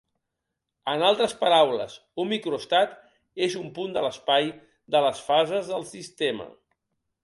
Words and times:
En 0.93 1.03
altres 1.09 1.35
paraules, 1.41 1.99
un 2.25 2.31
microestat 2.33 2.97
és 3.49 3.61
un 3.63 3.71
punt 3.79 3.95
de 3.99 4.07
l’espai 4.09 4.53
de 4.97 5.07
les 5.09 5.25
fases 5.31 5.75
del 5.75 5.91
sistema. 5.97 6.55